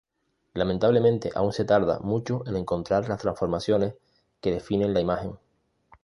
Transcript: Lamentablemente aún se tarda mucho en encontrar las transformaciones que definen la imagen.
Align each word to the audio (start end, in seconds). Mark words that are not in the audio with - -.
Lamentablemente 0.55 1.29
aún 1.35 1.53
se 1.53 1.63
tarda 1.63 1.99
mucho 1.99 2.41
en 2.47 2.55
encontrar 2.55 3.07
las 3.07 3.19
transformaciones 3.21 3.93
que 4.41 4.49
definen 4.49 4.95
la 4.95 4.99
imagen. 5.01 5.37